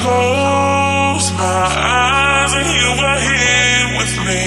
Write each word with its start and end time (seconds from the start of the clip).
close 0.00 1.26
my 1.32 1.66
eyes 1.72 2.52
and 2.58 2.68
you 2.78 2.88
are 3.08 3.20
here 3.30 3.86
with 3.98 4.14
me. 4.26 4.44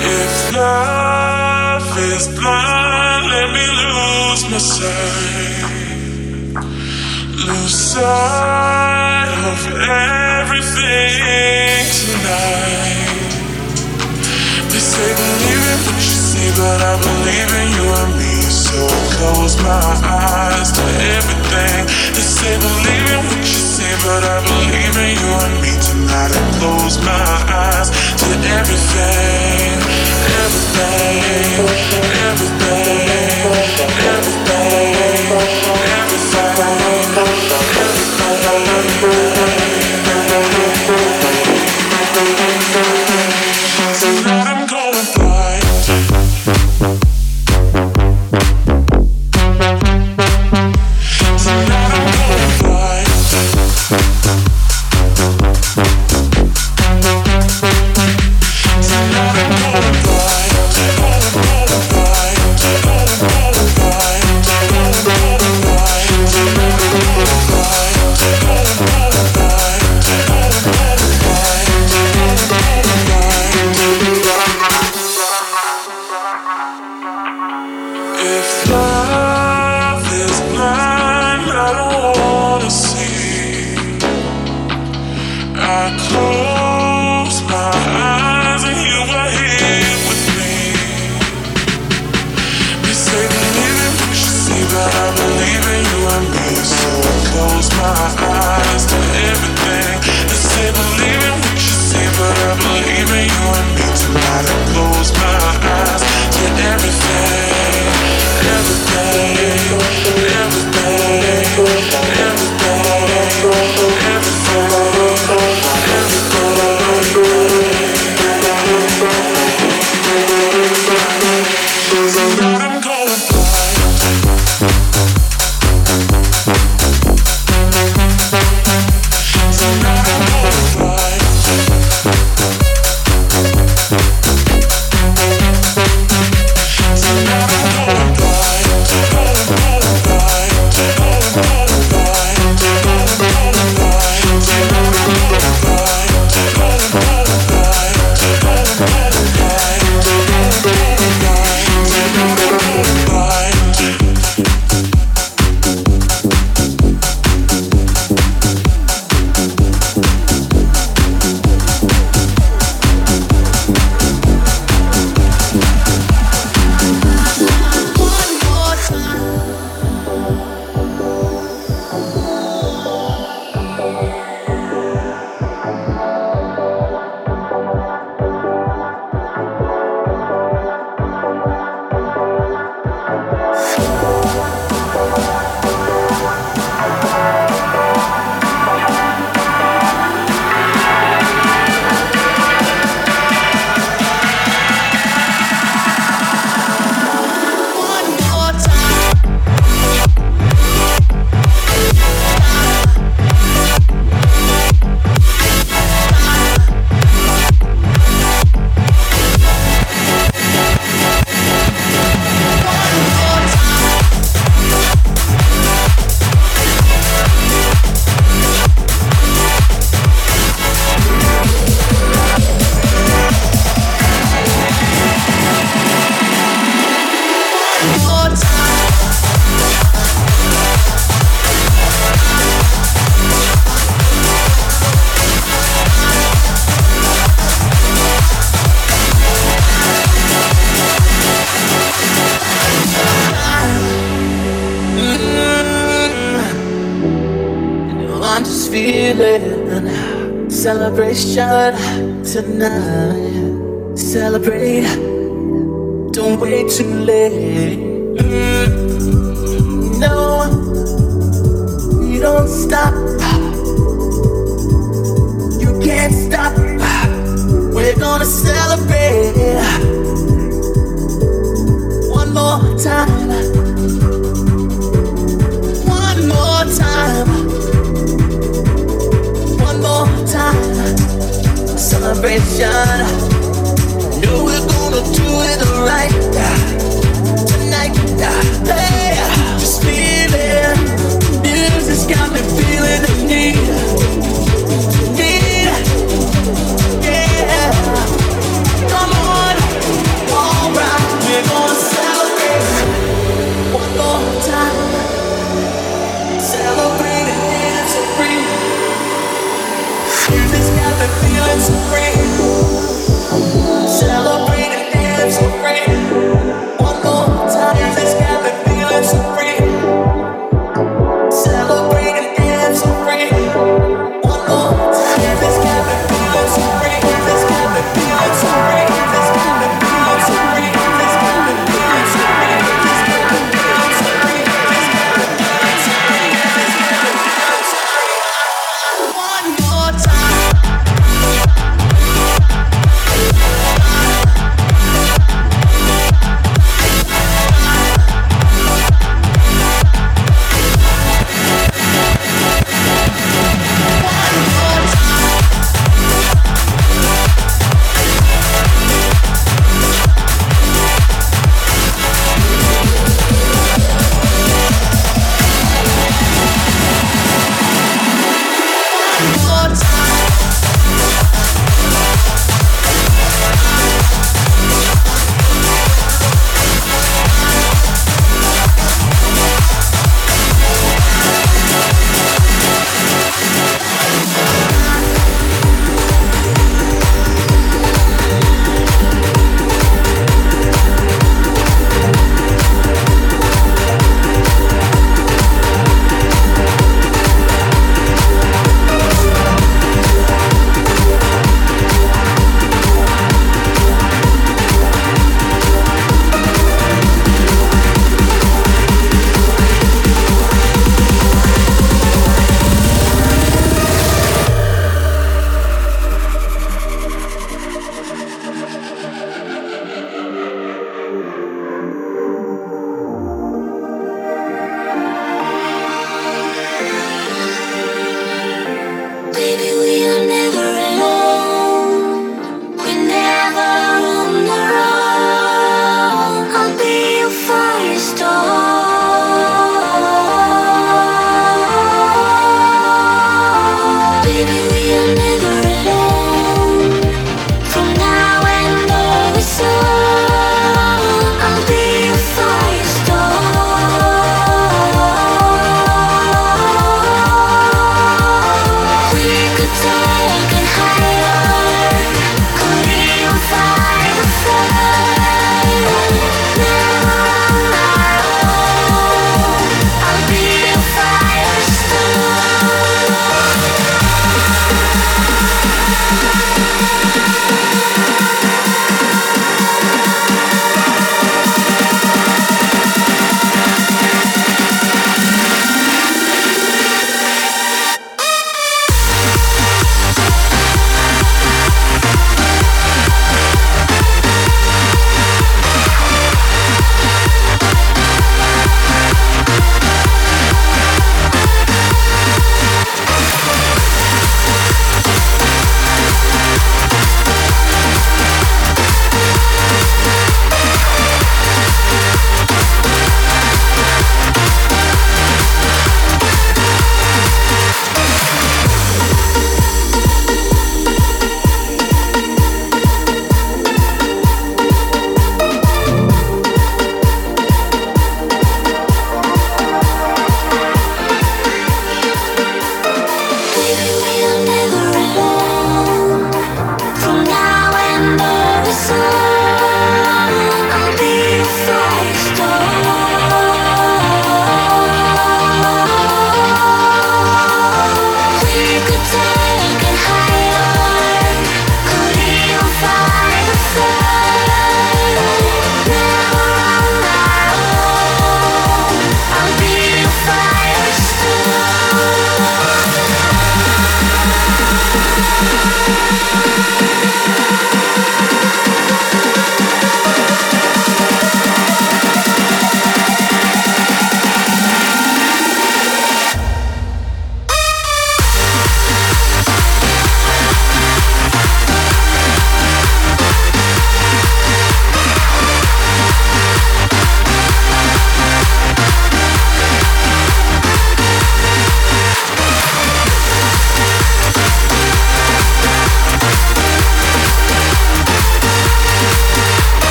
If 0.00 0.32
love 0.54 1.86
is 2.12 2.24
blind, 2.38 3.24
let 3.34 3.48
me 3.56 3.66
lose 3.82 4.42
my 4.52 4.58
sight. 4.58 5.64
Lose 7.46 7.76
sight 7.92 9.30
of 9.50 9.60
everything 10.40 11.84
tonight. 12.00 13.32
They 14.70 14.82
say 14.92 15.08
believe 15.22 15.64
in 15.72 15.78
what 15.86 16.00
you 16.08 16.18
see, 16.30 16.50
but 16.56 16.80
I 16.80 16.94
believe 17.06 17.52
in 17.60 17.68
you 17.76 17.86
and 18.00 18.12
me. 18.18 18.23
I 18.82 18.98
close 19.14 19.54
my 19.62 19.86
eyes 20.02 20.72
to 20.72 20.82
everything. 21.14 21.86
They 22.14 22.26
say 22.26 22.58
believe 22.58 23.06
in 23.14 23.20
what 23.26 23.38
you 23.38 23.62
see, 23.62 23.94
but 24.02 24.24
I 24.24 24.42
believe 24.42 24.96
in 24.98 25.14
you 25.14 25.30
and 25.46 25.54
me. 25.62 25.72
Tonight 25.78 26.34
I 26.34 26.42
close 26.58 26.98
my 27.06 27.28
eyes 27.46 27.90
to 28.18 28.26
everything, 28.58 29.78
everything, 30.42 31.22
everything, 31.54 32.04
everything, 32.26 33.08
everything, 34.10 34.94
everything. 39.02 39.33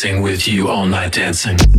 dancing 0.00 0.22
with 0.22 0.48
you 0.48 0.66
all 0.66 0.86
night 0.86 1.12
dancing. 1.12 1.69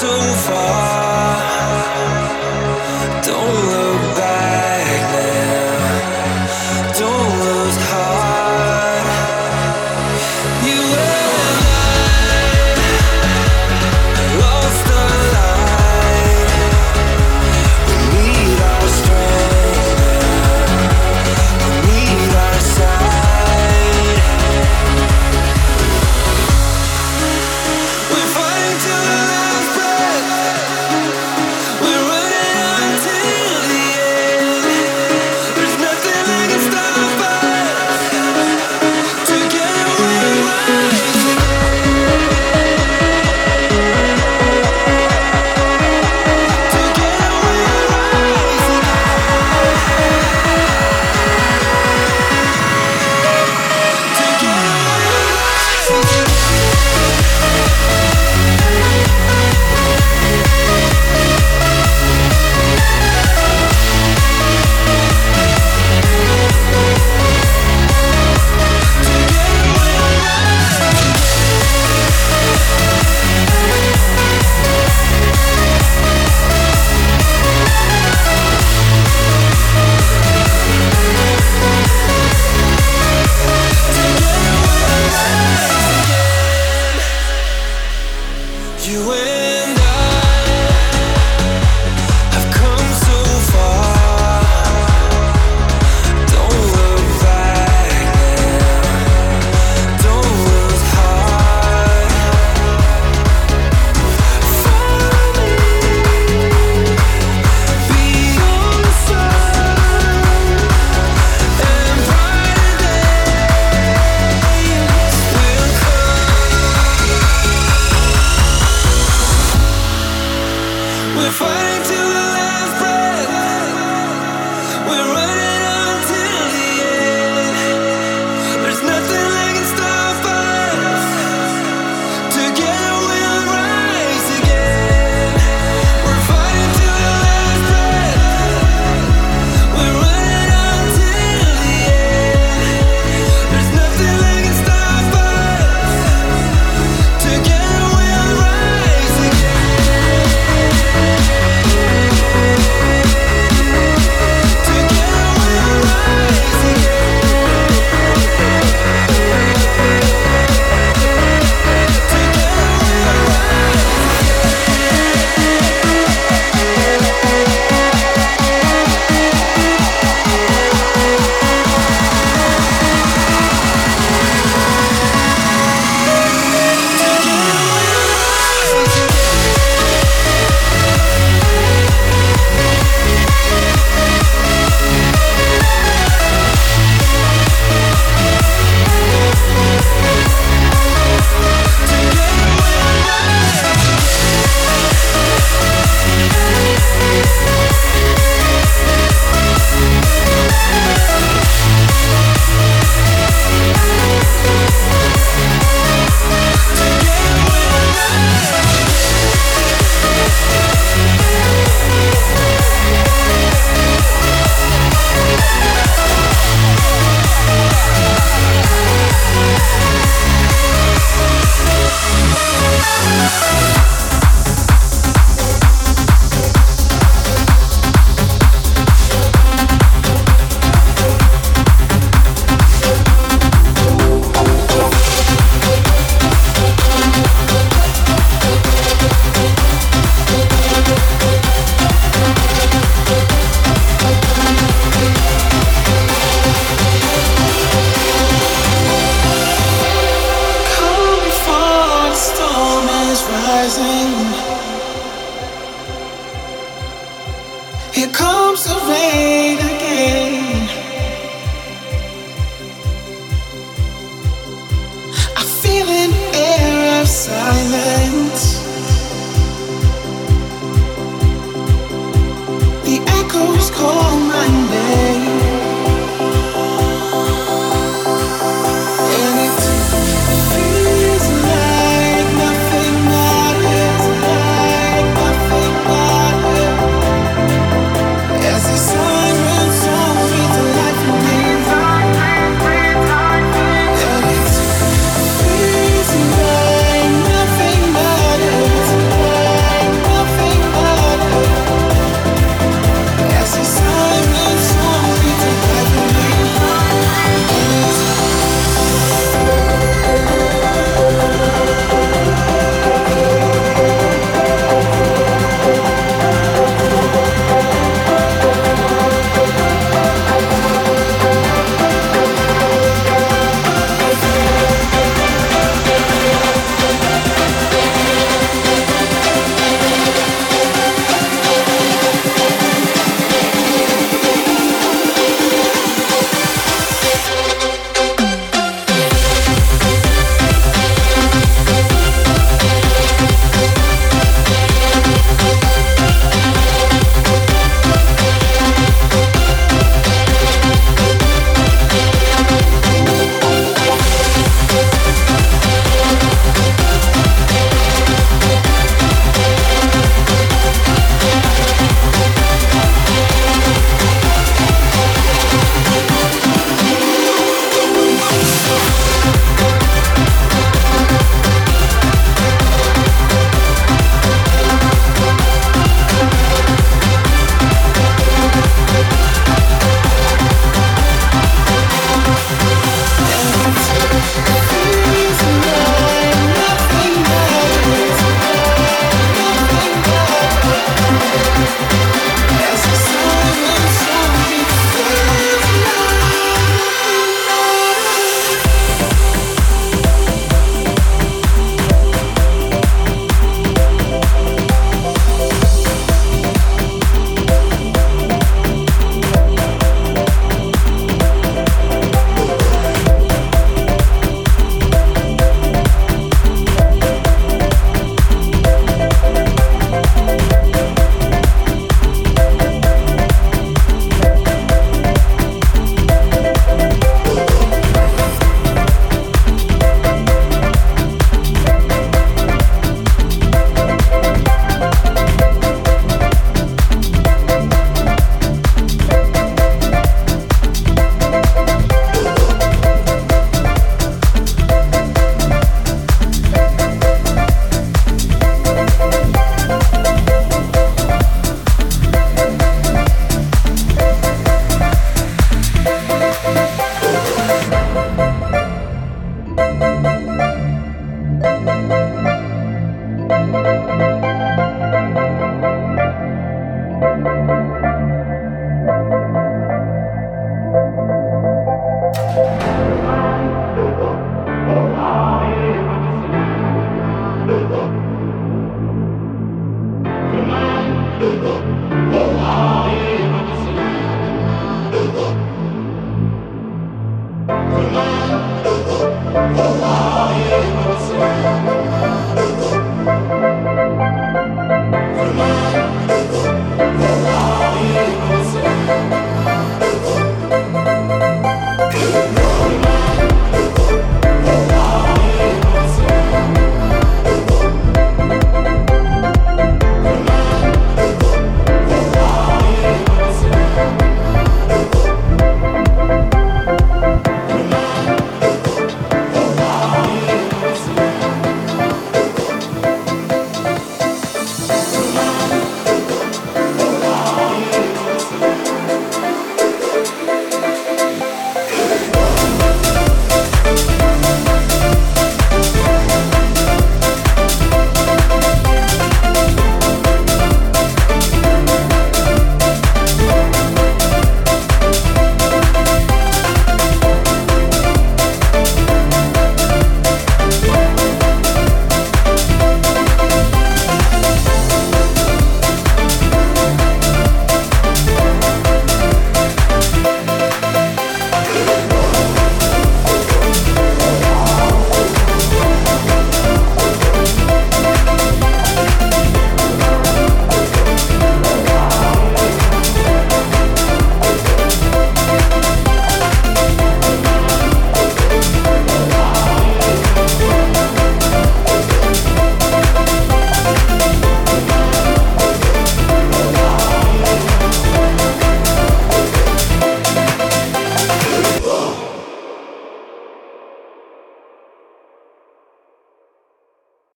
so 0.00 0.08
far. 0.46 0.99